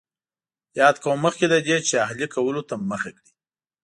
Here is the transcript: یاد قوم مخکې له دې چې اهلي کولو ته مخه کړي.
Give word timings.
یاد 0.79 0.95
قوم 1.03 1.19
مخکې 1.25 1.45
له 1.53 1.57
دې 1.67 1.77
چې 1.87 2.01
اهلي 2.05 2.27
کولو 2.35 2.61
ته 2.69 2.75
مخه 2.89 3.09
کړي. 3.17 3.31